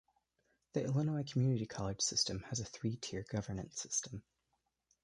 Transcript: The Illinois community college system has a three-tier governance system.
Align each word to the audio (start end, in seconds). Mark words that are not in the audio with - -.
The 0.73 0.83
Illinois 0.83 1.21
community 1.21 1.67
college 1.67 2.01
system 2.01 2.39
has 2.49 2.59
a 2.59 2.65
three-tier 2.65 3.23
governance 3.29 3.79
system. 3.79 4.23